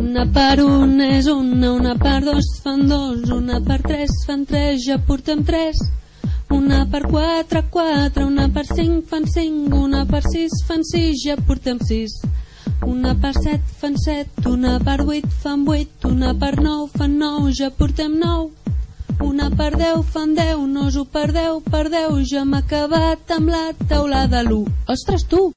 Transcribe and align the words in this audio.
Una 0.00 0.22
per 0.32 0.62
un 0.64 0.94
és 1.04 1.26
una, 1.28 1.74
una 1.76 1.90
per 2.00 2.22
dos 2.24 2.46
fan 2.64 2.86
dos, 2.88 3.26
una 3.36 3.58
per 3.60 3.82
tres 3.84 4.22
fan 4.24 4.46
tres, 4.48 4.80
ja 4.86 4.96
portem 4.96 5.42
tres. 5.44 5.76
Una 6.56 6.86
per 6.88 7.02
quatre, 7.04 7.60
quatre, 7.74 8.24
una 8.24 8.46
per 8.48 8.64
cinc 8.70 9.04
fan 9.10 9.28
cinc, 9.28 9.74
una 9.76 10.06
per 10.08 10.22
sis 10.24 10.56
fan 10.64 10.86
sis, 10.88 11.20
ja 11.26 11.36
portem 11.36 11.82
sis. 11.84 12.16
Una 12.88 13.12
per 13.20 13.34
set 13.36 13.68
fan 13.82 14.00
set, 14.00 14.40
una 14.48 14.78
per 14.80 15.02
vuit 15.04 15.28
fan 15.44 15.68
vuit, 15.68 15.92
una 16.08 16.32
per 16.32 16.54
nou 16.64 16.88
fan 16.96 17.20
nou, 17.20 17.52
ja 17.52 17.68
portem 17.68 18.16
nou. 18.24 18.48
Una 19.20 19.52
per 19.52 19.74
deu 19.76 20.00
fan 20.00 20.32
deu, 20.32 20.64
no 20.64 20.88
us 20.88 20.96
ho 20.96 21.04
perdeu, 21.04 21.60
perdeu, 21.60 22.22
ja 22.24 22.48
m'ha 22.48 22.64
acabat 22.64 23.36
amb 23.36 23.52
la 23.52 23.66
taulada 23.84 24.46
l'1. 24.48 24.64
Ostres, 24.96 25.28
tu! 25.28 25.50